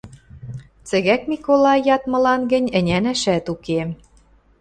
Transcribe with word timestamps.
Цӹгӓк 0.87 1.21
Миколай 1.29 1.79
ядмылан 1.95 2.41
гӹнь 2.51 2.71
ӹнянӓшӓт 2.77 3.45
уке. 3.53 3.79